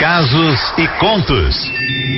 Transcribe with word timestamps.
casos 0.00 0.58
e 0.78 0.88
contos. 0.98 1.70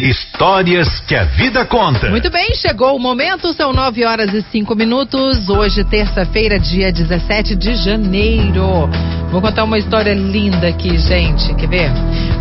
Histórias 0.05 1.01
que 1.01 1.17
a 1.17 1.25
vida 1.25 1.65
conta. 1.65 2.09
Muito 2.11 2.31
bem, 2.31 2.55
chegou 2.55 2.95
o 2.95 2.99
momento, 3.01 3.53
são 3.53 3.73
nove 3.73 4.05
horas 4.05 4.33
e 4.33 4.41
cinco 4.53 4.77
minutos. 4.77 5.49
Hoje, 5.49 5.83
terça-feira, 5.83 6.61
dia 6.61 6.93
17 6.93 7.57
de 7.57 7.75
janeiro. 7.75 8.89
Vou 9.33 9.41
contar 9.43 9.65
uma 9.65 9.79
história 9.79 10.15
linda 10.15 10.69
aqui, 10.69 10.97
gente. 10.97 11.53
Quer 11.57 11.69
ver? 11.69 11.91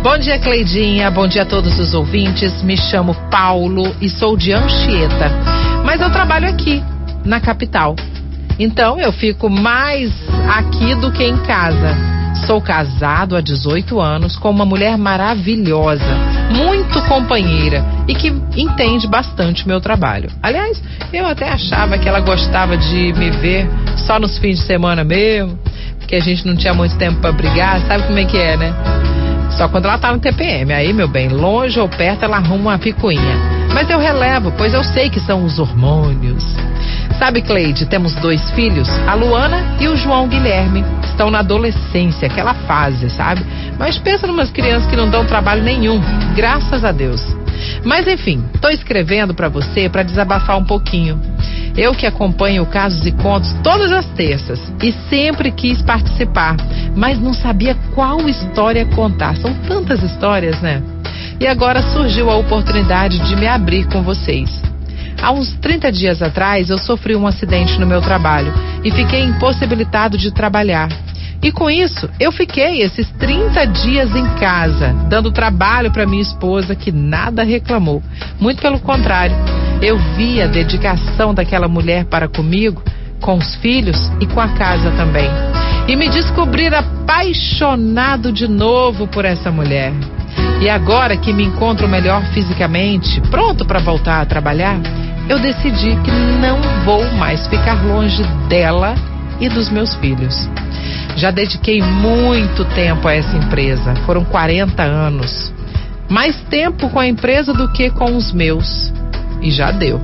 Bom 0.00 0.16
dia, 0.16 0.38
Cleidinha. 0.38 1.10
Bom 1.10 1.26
dia 1.26 1.42
a 1.42 1.46
todos 1.46 1.76
os 1.76 1.92
ouvintes. 1.92 2.62
Me 2.62 2.76
chamo 2.76 3.12
Paulo 3.28 3.96
e 4.00 4.08
sou 4.08 4.36
de 4.36 4.52
Anchieta. 4.52 5.28
Mas 5.84 6.00
eu 6.00 6.10
trabalho 6.10 6.48
aqui, 6.48 6.80
na 7.24 7.40
capital. 7.40 7.96
Então 8.60 8.96
eu 8.96 9.10
fico 9.10 9.50
mais 9.50 10.12
aqui 10.48 10.94
do 10.94 11.10
que 11.10 11.24
em 11.24 11.36
casa. 11.38 12.21
Sou 12.46 12.60
casado 12.60 13.36
há 13.36 13.40
18 13.40 14.00
anos 14.00 14.36
com 14.36 14.50
uma 14.50 14.64
mulher 14.64 14.98
maravilhosa, 14.98 16.14
muito 16.50 17.00
companheira 17.02 17.84
e 18.08 18.14
que 18.14 18.28
entende 18.56 19.06
bastante 19.06 19.64
o 19.64 19.68
meu 19.68 19.80
trabalho. 19.80 20.28
Aliás, 20.42 20.82
eu 21.12 21.24
até 21.26 21.48
achava 21.48 21.98
que 21.98 22.08
ela 22.08 22.20
gostava 22.20 22.76
de 22.76 23.12
me 23.12 23.30
ver 23.30 23.68
só 23.96 24.18
nos 24.18 24.38
fins 24.38 24.58
de 24.58 24.64
semana 24.64 25.04
mesmo, 25.04 25.58
porque 25.98 26.16
a 26.16 26.20
gente 26.20 26.46
não 26.46 26.56
tinha 26.56 26.74
muito 26.74 26.96
tempo 26.96 27.20
para 27.20 27.32
brigar, 27.32 27.80
sabe 27.86 28.04
como 28.04 28.18
é 28.18 28.24
que 28.24 28.36
é, 28.36 28.56
né? 28.56 28.74
Só 29.56 29.68
quando 29.68 29.84
ela 29.84 29.98
tá 29.98 30.12
no 30.12 30.18
TPM. 30.18 30.72
Aí, 30.72 30.92
meu 30.92 31.06
bem, 31.06 31.28
longe 31.28 31.78
ou 31.78 31.88
perto, 31.88 32.24
ela 32.24 32.38
arruma 32.38 32.70
uma 32.70 32.78
picuinha. 32.78 33.36
Mas 33.72 33.88
eu 33.88 33.98
relevo, 33.98 34.52
pois 34.56 34.74
eu 34.74 34.82
sei 34.82 35.08
que 35.08 35.20
são 35.20 35.44
os 35.44 35.58
hormônios. 35.58 36.44
Sabe, 37.18 37.42
Cleide, 37.42 37.86
temos 37.86 38.14
dois 38.16 38.50
filhos, 38.50 38.88
a 39.06 39.14
Luana 39.14 39.76
e 39.80 39.88
o 39.88 39.96
João 39.96 40.26
Guilherme. 40.26 40.84
Estão 41.22 41.30
na 41.30 41.38
adolescência, 41.38 42.26
aquela 42.26 42.52
fase, 42.52 43.08
sabe? 43.08 43.46
Mas 43.78 43.96
pensa 43.96 44.26
numas 44.26 44.50
crianças 44.50 44.90
que 44.90 44.96
não 44.96 45.08
dão 45.08 45.24
trabalho 45.24 45.62
nenhum, 45.62 46.00
graças 46.34 46.84
a 46.84 46.90
Deus. 46.90 47.24
Mas 47.84 48.08
enfim, 48.08 48.44
tô 48.60 48.68
escrevendo 48.68 49.32
para 49.32 49.48
você 49.48 49.88
para 49.88 50.02
desabafar 50.02 50.58
um 50.58 50.64
pouquinho. 50.64 51.22
Eu 51.76 51.94
que 51.94 52.06
acompanho 52.06 52.66
casos 52.66 53.06
e 53.06 53.12
contos 53.12 53.54
todas 53.62 53.92
as 53.92 54.04
terças 54.16 54.58
e 54.82 54.90
sempre 55.08 55.52
quis 55.52 55.80
participar, 55.80 56.56
mas 56.96 57.20
não 57.20 57.32
sabia 57.32 57.76
qual 57.94 58.28
história 58.28 58.84
contar. 58.86 59.36
São 59.36 59.54
tantas 59.68 60.02
histórias, 60.02 60.60
né? 60.60 60.82
E 61.38 61.46
agora 61.46 61.82
surgiu 61.82 62.30
a 62.30 62.34
oportunidade 62.34 63.20
de 63.20 63.36
me 63.36 63.46
abrir 63.46 63.86
com 63.86 64.02
vocês. 64.02 64.60
Há 65.22 65.30
uns 65.30 65.52
30 65.58 65.92
dias 65.92 66.20
atrás, 66.20 66.68
eu 66.68 66.78
sofri 66.78 67.14
um 67.14 67.28
acidente 67.28 67.78
no 67.78 67.86
meu 67.86 68.00
trabalho 68.00 68.52
e 68.82 68.90
fiquei 68.90 69.22
impossibilitado 69.22 70.18
de 70.18 70.32
trabalhar. 70.32 70.88
E 71.42 71.50
com 71.50 71.68
isso, 71.68 72.08
eu 72.20 72.30
fiquei 72.30 72.82
esses 72.82 73.10
30 73.18 73.66
dias 73.66 74.14
em 74.14 74.24
casa, 74.36 74.94
dando 75.08 75.32
trabalho 75.32 75.90
para 75.90 76.06
minha 76.06 76.22
esposa, 76.22 76.76
que 76.76 76.92
nada 76.92 77.42
reclamou. 77.42 78.00
Muito 78.38 78.62
pelo 78.62 78.78
contrário, 78.78 79.34
eu 79.82 79.98
vi 80.16 80.40
a 80.40 80.46
dedicação 80.46 81.34
daquela 81.34 81.66
mulher 81.66 82.04
para 82.04 82.28
comigo, 82.28 82.80
com 83.20 83.36
os 83.38 83.56
filhos 83.56 83.98
e 84.20 84.26
com 84.26 84.40
a 84.40 84.50
casa 84.50 84.92
também. 84.92 85.28
E 85.88 85.96
me 85.96 86.08
descobri 86.08 86.68
apaixonado 86.68 88.30
de 88.30 88.46
novo 88.46 89.08
por 89.08 89.24
essa 89.24 89.50
mulher. 89.50 89.92
E 90.60 90.68
agora 90.68 91.16
que 91.16 91.32
me 91.32 91.42
encontro 91.42 91.88
melhor 91.88 92.22
fisicamente, 92.26 93.20
pronto 93.32 93.64
para 93.64 93.80
voltar 93.80 94.20
a 94.20 94.26
trabalhar, 94.26 94.78
eu 95.28 95.40
decidi 95.40 95.96
que 96.04 96.10
não 96.40 96.60
vou 96.84 97.04
mais 97.14 97.48
ficar 97.48 97.84
longe 97.84 98.22
dela 98.48 98.94
e 99.40 99.48
dos 99.48 99.68
meus 99.68 99.92
filhos. 99.96 100.48
Já 101.16 101.30
dediquei 101.30 101.82
muito 101.82 102.64
tempo 102.74 103.06
a 103.06 103.14
essa 103.14 103.36
empresa, 103.36 103.94
foram 104.06 104.24
40 104.24 104.82
anos. 104.82 105.52
Mais 106.08 106.36
tempo 106.50 106.90
com 106.90 106.98
a 106.98 107.06
empresa 107.06 107.52
do 107.52 107.72
que 107.72 107.90
com 107.90 108.16
os 108.16 108.32
meus. 108.32 108.92
E 109.40 109.50
já 109.50 109.70
deu. 109.72 110.00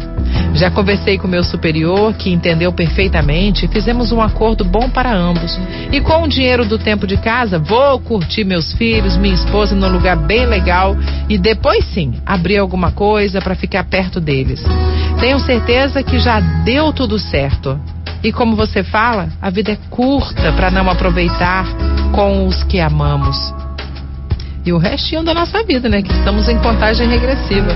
Já 0.55 0.71
conversei 0.71 1.17
com 1.17 1.29
meu 1.29 1.45
superior, 1.45 2.13
que 2.15 2.31
entendeu 2.31 2.73
perfeitamente, 2.73 3.65
e 3.65 3.69
fizemos 3.69 4.11
um 4.11 4.21
acordo 4.21 4.65
bom 4.65 4.91
para 4.91 5.15
ambos. 5.15 5.59
E 5.93 6.01
com 6.01 6.23
o 6.23 6.29
dinheiro 6.29 6.65
do 6.65 6.79
tempo 6.79 7.07
de 7.07 7.17
casa, 7.17 7.59
vou 7.59 8.01
curtir 8.01 8.45
meus 8.45 8.73
filhos, 8.73 9.17
minha 9.17 9.35
esposa 9.35 9.77
num 9.77 9.89
lugar 9.89 10.17
bem 10.17 10.47
legal 10.47 10.97
e 11.29 11.39
depois 11.39 11.85
sim, 11.85 12.15
abrir 12.27 12.59
alguma 12.59 12.91
coisa 12.91 13.41
para 13.41 13.55
ficar 13.55 13.85
perto 13.85 14.21
deles. 14.21 14.63
Tenho 15.21 15.39
certeza 15.39 16.03
que 16.03 16.19
já 16.19 16.41
deu 16.41 16.93
tudo 16.93 17.19
certo. 17.19 17.79
E 18.23 18.33
como 18.33 18.57
você 18.57 18.83
fala, 18.83 19.29
a 19.41 19.49
vida 19.49 19.73
é 19.73 19.79
curta 19.91 20.53
para 20.53 20.71
não 20.71 20.91
aproveitar 20.91 21.65
com 22.13 22.47
os 22.47 22.65
que 22.65 22.81
amamos. 22.81 23.37
E 24.67 24.73
o 24.73 24.79
restinho 24.79 25.23
da 25.23 25.33
nossa 25.33 25.63
vida, 25.63 25.89
né? 25.89 26.03
Que 26.03 26.13
estamos 26.13 26.49
em 26.49 26.59
contagem 26.59 27.09
regressiva. 27.09 27.75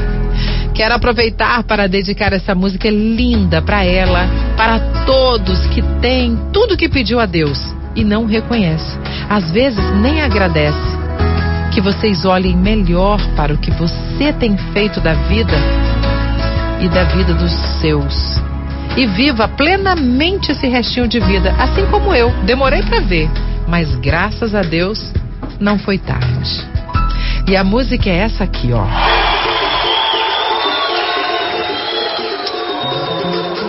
Quero 0.74 0.94
aproveitar 0.94 1.62
para 1.62 1.86
dedicar 1.86 2.32
essa 2.32 2.54
música 2.54 2.90
linda 2.90 3.62
para 3.62 3.84
ela, 3.84 4.26
para 4.56 4.80
todos 5.06 5.66
que 5.68 5.80
têm 6.00 6.36
tudo 6.52 6.76
que 6.76 6.88
pediu 6.88 7.20
a 7.20 7.26
Deus 7.26 7.58
e 7.94 8.02
não 8.02 8.26
reconhece. 8.26 8.98
Às 9.28 9.50
vezes 9.50 9.82
nem 10.00 10.22
agradece. 10.22 11.02
Que 11.72 11.80
vocês 11.80 12.24
olhem 12.24 12.56
melhor 12.56 13.20
para 13.36 13.54
o 13.54 13.58
que 13.58 13.70
você 13.70 14.32
tem 14.38 14.56
feito 14.72 15.00
da 15.00 15.14
vida 15.14 15.56
e 16.80 16.88
da 16.88 17.04
vida 17.04 17.32
dos 17.32 17.52
seus. 17.80 18.40
E 18.96 19.06
viva 19.06 19.48
plenamente 19.48 20.52
esse 20.52 20.68
restinho 20.68 21.08
de 21.08 21.18
vida, 21.18 21.54
assim 21.58 21.86
como 21.86 22.14
eu. 22.14 22.30
Demorei 22.44 22.82
para 22.82 23.00
ver, 23.00 23.30
mas 23.66 23.94
graças 23.96 24.54
a 24.54 24.60
Deus 24.60 25.12
não 25.58 25.78
foi 25.78 25.98
tarde. 25.98 26.66
E 27.48 27.56
a 27.56 27.64
música 27.64 28.08
é 28.10 28.18
essa 28.18 28.44
aqui, 28.44 28.72
ó. 28.72 28.84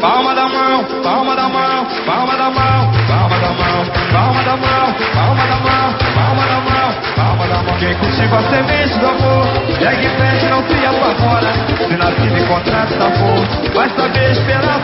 Palma 0.01 0.35
da 0.35 0.49
mão, 0.49 0.83
palma 1.01 1.35
da 1.35 1.47
mão, 1.47 1.87
palma 2.05 2.35
da 2.35 2.49
mão, 2.49 2.91
palma 3.07 3.39
da 3.39 3.53
mão, 3.53 3.85
palma 4.11 4.43
da 4.43 4.57
mão, 4.57 4.95
palma 5.13 5.47
da 5.47 5.55
mão, 5.55 5.93
palma 6.13 6.45
da 6.45 6.59
mão, 6.59 6.93
palma 7.15 7.47
da 7.47 7.63
mão. 7.63 7.77
Quem 7.79 7.95
cultiva 7.95 8.37
a 8.37 8.49
semente 8.49 8.99
do 8.99 9.07
amor, 9.07 9.47
segue 9.79 10.05
em 10.05 10.09
frente, 10.09 10.45
não 10.47 10.61
se 10.67 10.85
apavora. 10.85 11.53
Se 11.87 11.95
na 11.95 12.09
vida 12.11 12.39
encontrar 12.39 12.87
sabor, 12.89 13.73
vai 13.73 13.89
saber 13.91 14.31
esperar 14.31 14.83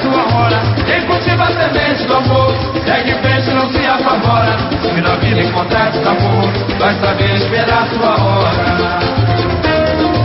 semente 2.00 2.06
do 2.06 2.16
amor, 2.16 2.56
segue 2.86 3.12
em 3.12 3.22
frente, 3.22 3.50
não 3.52 3.72
se 3.72 3.86
apavora. 3.86 4.58
Se 4.82 5.02
na 5.02 5.16
vida 5.16 5.42
encontrar 5.42 5.94
sabor, 5.94 6.52
vai 6.78 6.94
saber 6.96 7.36
esperar 7.36 7.88
sua 7.90 8.24
hora. 8.24 9.00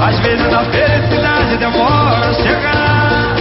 Às 0.06 0.18
vezes 0.20 0.52
a 0.52 0.64
felicidade 0.64 1.56
demora 1.56 2.28
a 2.28 2.34
chegar. 2.34 3.34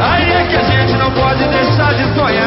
Aí 0.00 0.32
é 0.32 0.46
que 0.48 0.56
a 0.56 0.62
gente 0.62 0.92
não 0.98 1.10
pode 1.12 1.44
deixar 1.48 1.94
de 1.94 2.04
sonhar. 2.14 2.45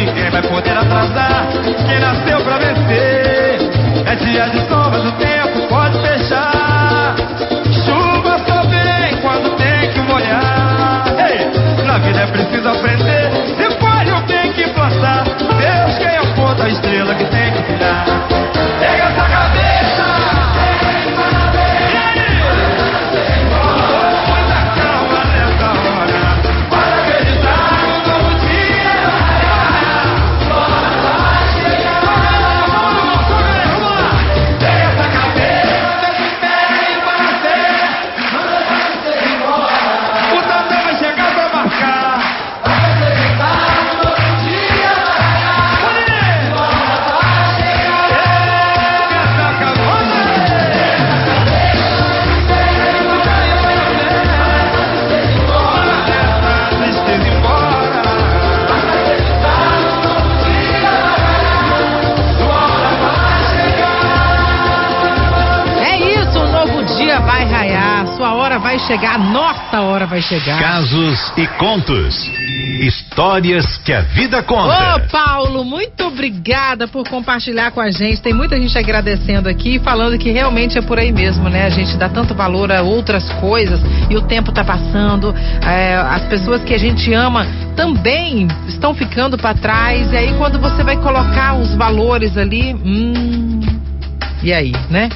Ninguém 0.00 0.30
vai 0.30 0.40
poder 0.40 0.78
atrasar 0.78 1.46
quem 1.86 2.00
nasceu 2.00 2.39
vai 67.20 67.44
raiar, 67.44 68.06
sua 68.16 68.34
hora 68.34 68.58
vai 68.58 68.78
chegar, 68.78 69.18
nossa 69.18 69.80
hora 69.80 70.06
vai 70.06 70.20
chegar. 70.22 70.58
Casos 70.58 71.32
e 71.36 71.46
contos. 71.58 72.30
Histórias 72.80 73.76
que 73.78 73.92
a 73.92 74.00
vida 74.00 74.42
conta. 74.42 74.96
Ô, 74.96 75.00
Paulo, 75.10 75.64
muito 75.64 76.04
obrigada 76.04 76.88
por 76.88 77.06
compartilhar 77.08 77.70
com 77.72 77.80
a 77.80 77.90
gente. 77.90 78.22
Tem 78.22 78.32
muita 78.32 78.56
gente 78.56 78.76
agradecendo 78.78 79.48
aqui, 79.48 79.78
falando 79.78 80.16
que 80.18 80.30
realmente 80.30 80.78
é 80.78 80.82
por 80.82 80.98
aí 80.98 81.12
mesmo, 81.12 81.48
né? 81.50 81.66
A 81.66 81.70
gente 81.70 81.96
dá 81.96 82.08
tanto 82.08 82.34
valor 82.34 82.72
a 82.72 82.80
outras 82.82 83.28
coisas 83.34 83.80
e 84.08 84.16
o 84.16 84.22
tempo 84.22 84.50
tá 84.50 84.64
passando. 84.64 85.34
é, 85.62 85.96
as 85.96 86.24
pessoas 86.24 86.62
que 86.62 86.72
a 86.72 86.78
gente 86.78 87.12
ama 87.12 87.46
também 87.76 88.48
estão 88.66 88.94
ficando 88.94 89.36
para 89.36 89.54
trás. 89.54 90.10
E 90.12 90.16
aí, 90.16 90.34
quando 90.38 90.58
você 90.58 90.82
vai 90.82 90.96
colocar 90.96 91.54
os 91.54 91.74
valores 91.74 92.36
ali, 92.36 92.74
hum. 92.74 93.60
E 94.42 94.54
aí, 94.54 94.72
né? 94.88 95.10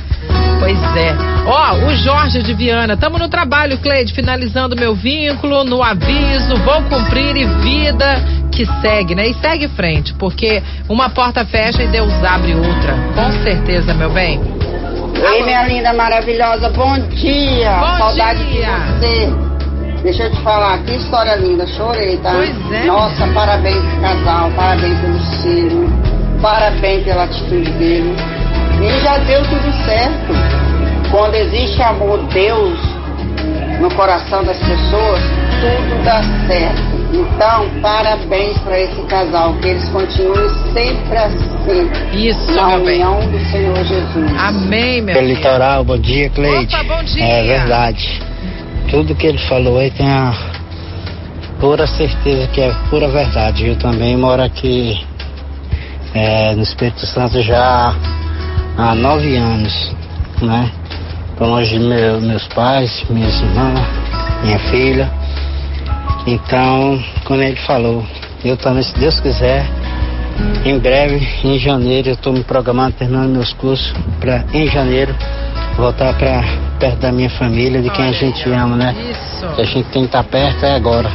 Pois 0.65 0.97
é. 0.97 1.15
Ó, 1.47 1.75
o 1.89 1.95
Jorge 1.95 2.43
de 2.43 2.55
Viana, 2.55 2.97
tamo 2.97 3.19
no 3.19 3.29
trabalho, 3.29 3.77
Cleide, 3.77 4.15
finalizando 4.15 4.75
meu 4.75 4.95
vínculo, 4.95 5.63
no 5.63 5.83
aviso, 5.83 6.57
vou 6.65 6.81
cumprir 6.85 7.37
e 7.37 7.45
vida 7.45 8.25
que 8.51 8.65
segue, 8.81 9.15
né? 9.15 9.27
E 9.27 9.35
segue 9.35 9.69
frente, 9.69 10.15
porque 10.15 10.63
uma 10.89 11.11
porta 11.11 11.45
fecha 11.45 11.83
e 11.83 11.89
Deus 11.89 12.11
abre 12.25 12.55
outra. 12.55 12.95
Com 13.15 13.31
certeza, 13.43 13.93
meu 13.93 14.09
bem. 14.09 14.41
Ei, 15.35 15.43
minha 15.43 15.67
linda 15.67 15.93
maravilhosa, 15.93 16.71
bom 16.71 16.99
dia! 17.11 17.77
Bom 17.81 17.99
Saudade 17.99 18.45
dia. 18.47 18.67
de 18.67 19.01
você. 19.01 19.33
Deixa 20.03 20.23
eu 20.23 20.31
te 20.31 20.41
falar, 20.41 20.79
que 20.79 20.93
história 20.93 21.37
linda, 21.37 21.67
chorei, 21.67 22.17
tá? 22.17 22.33
Pois 22.33 22.73
é. 22.73 22.85
Nossa, 22.85 23.27
parabéns 23.35 23.83
pro 23.85 24.01
casal, 24.01 24.51
parabéns 24.57 24.99
pelo 24.99 25.19
filho, 25.43 25.93
parabéns 26.41 27.05
pela 27.05 27.25
atitude 27.25 27.71
dele. 27.73 28.17
E 28.83 29.01
já 29.01 29.19
deu 29.19 29.43
tudo 29.45 29.73
certo. 29.85 30.33
Quando 31.15 31.37
existe 31.37 31.81
amor, 31.81 32.19
Deus, 32.33 32.77
no 33.81 33.89
coração 33.95 34.43
das 34.43 34.59
pessoas, 34.59 35.23
tudo 35.61 36.05
dá 36.05 36.21
certo. 36.49 36.83
Então, 37.13 37.71
parabéns 37.81 38.59
para 38.59 38.81
esse 38.81 39.01
casal, 39.03 39.55
que 39.63 39.69
eles 39.69 39.89
continuem 39.91 40.49
sempre 40.73 41.17
assim, 41.17 41.89
Isso, 42.13 42.51
na 42.57 42.71
bem. 42.79 43.05
união 43.05 43.21
do 43.31 43.39
Senhor 43.49 43.77
Jesus. 43.85 44.33
Amém, 44.41 45.03
meu 45.03 45.15
Pelo 45.15 45.29
litoral, 45.29 45.85
bom 45.85 45.99
dia, 45.99 46.29
Cleide. 46.31 46.75
Opa, 46.75 46.97
bom 46.97 47.05
dia. 47.05 47.25
É 47.25 47.43
verdade. 47.45 48.21
Tudo 48.91 49.15
que 49.15 49.29
ele 49.29 49.39
falou 49.39 49.79
aí 49.79 49.93
tem 49.93 50.11
a 50.11 50.35
pura 51.61 51.87
certeza 51.87 52.49
que 52.49 52.61
é 52.61 52.75
pura 52.91 53.07
verdade. 53.07 53.69
Eu 53.69 53.77
também 53.77 54.17
moro 54.17 54.43
aqui 54.43 55.01
é, 56.13 56.57
no 56.57 56.63
Espírito 56.65 57.07
Santo 57.07 57.41
já 57.41 57.95
há 58.77 58.95
nove 58.97 59.37
anos, 59.37 59.95
né? 60.43 60.73
Tô 61.39 61.47
longe 61.47 61.71
de 61.71 61.85
meu- 61.85 62.21
meus 62.21 62.47
pais, 62.49 63.05
minhas 63.11 63.35
irmãs, 63.41 63.81
minha 64.45 64.59
filha. 64.71 65.11
Então, 66.27 67.03
quando 67.25 67.43
ele 67.43 67.57
falou, 67.57 68.05
eu 68.45 68.57
também, 68.57 68.83
se 68.83 68.95
Deus 68.99 69.19
quiser, 69.21 69.67
em 70.65 70.79
breve, 70.79 71.27
em 71.45 71.59
janeiro, 71.59 72.09
eu 72.11 72.15
estou 72.15 72.33
me 72.33 72.43
programando, 72.45 72.93
terminando 72.93 73.31
meus 73.31 73.53
cursos, 73.55 73.93
para 74.21 74.45
em 74.53 74.67
janeiro 74.69 75.15
voltar 75.77 76.15
para 76.15 76.43
perto 76.79 76.99
da 77.01 77.11
minha 77.13 77.31
família, 77.31 77.83
de 77.83 77.91
quem 77.91 78.07
a 78.09 78.13
gente 78.13 78.49
ama, 78.51 78.77
né? 78.77 78.95
Isso. 79.11 79.47
Que 79.55 79.63
a 79.63 79.65
gente 79.65 79.85
tem 79.91 80.03
que 80.03 80.07
estar 80.09 80.23
perto 80.25 80.65
é 80.65 80.75
agora, 80.77 81.11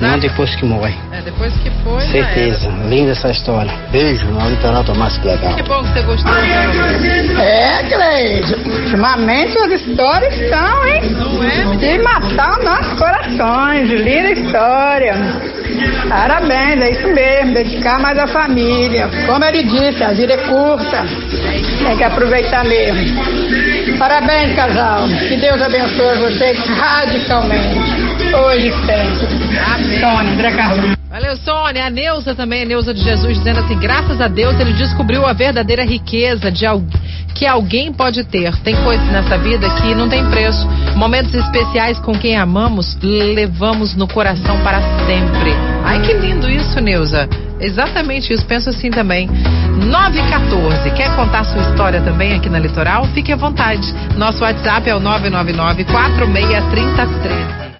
não 0.00 0.18
depois 0.18 0.54
que 0.56 0.64
morre. 0.66 0.94
É, 1.10 1.20
depois 1.22 1.52
que 1.56 1.70
foi, 1.82 2.00
Certeza, 2.02 2.68
linda 2.88 3.12
essa 3.12 3.30
história. 3.30 3.72
Beijo, 3.90 4.26
no 4.26 4.48
litoral 4.48 4.84
Tomás, 4.84 5.16
que 5.18 5.26
legal. 5.26 5.54
Que 5.54 5.62
bom 5.62 5.82
que 5.82 5.88
você 5.88 6.02
gostou. 6.02 6.32
Ultimamente 8.52 9.58
as 9.58 9.72
histórias 9.80 10.34
estão, 10.38 10.86
hein? 10.86 11.02
De 11.78 11.98
matar 12.02 12.58
nossos 12.62 12.98
corações. 12.98 13.88
Linda 13.90 14.32
história. 14.32 15.14
Parabéns, 16.08 16.82
é 16.82 16.90
isso 16.90 17.08
mesmo. 17.08 17.54
Dedicar 17.54 17.98
mais 18.00 18.18
à 18.18 18.26
família. 18.26 19.08
Como 19.26 19.44
ele 19.44 19.62
disse, 19.64 20.02
a 20.02 20.12
vida 20.12 20.34
é 20.34 20.38
curta. 20.38 21.04
Tem 21.84 21.96
que 21.96 22.04
aproveitar 22.04 22.64
mesmo. 22.64 23.22
Parabéns, 23.98 24.54
casal. 24.54 25.06
Que 25.08 25.36
Deus 25.36 25.60
abençoe 25.62 26.18
vocês 26.18 26.58
radicalmente. 26.66 27.78
Hoje 28.34 28.72
sempre. 28.86 29.58
Amém. 29.72 30.00
Sônia, 30.00 30.32
André 30.32 30.50
Carlos. 30.52 30.94
Valeu, 31.08 31.36
Sônia. 31.36 31.86
A 31.86 31.90
Neuza 31.90 32.34
também, 32.34 32.62
a 32.62 32.66
Neuza 32.66 32.92
de 32.92 33.00
Jesus, 33.00 33.38
dizendo 33.38 33.60
assim: 33.60 33.78
graças 33.78 34.20
a 34.20 34.26
Deus 34.26 34.58
ele 34.58 34.72
descobriu 34.72 35.24
a 35.24 35.32
verdadeira 35.32 35.84
riqueza 35.84 36.50
de 36.50 36.66
al... 36.66 36.82
que 37.34 37.46
alguém 37.46 37.92
pode 37.92 38.24
ter. 38.24 38.54
Tem 38.62 38.74
coisas 38.82 39.06
nessa 39.06 39.38
vida 39.38 39.68
que 39.76 39.94
não 39.94 40.08
tem 40.08 40.28
preço. 40.28 40.66
Momentos 40.96 41.32
especiais 41.34 41.98
com 42.00 42.18
quem 42.18 42.36
amamos, 42.36 42.98
levamos 43.00 43.94
no 43.94 44.08
coração 44.08 44.58
para 44.64 44.80
sempre. 45.06 45.52
Ai, 45.84 46.00
que 46.00 46.14
lindo 46.14 46.50
isso, 46.50 46.80
Neuza. 46.80 47.28
Exatamente 47.60 48.32
isso, 48.32 48.44
penso 48.46 48.70
assim 48.70 48.90
também. 48.90 49.28
914. 49.28 50.90
Quer 50.90 51.14
contar 51.16 51.44
sua 51.44 51.60
história 51.60 52.00
também 52.02 52.34
aqui 52.34 52.48
na 52.48 52.58
Litoral? 52.58 53.04
Fique 53.14 53.32
à 53.32 53.36
vontade. 53.36 53.94
Nosso 54.16 54.42
WhatsApp 54.42 54.88
é 54.88 54.94
o 54.94 55.00
999 55.00 55.84
463013. 55.84 57.63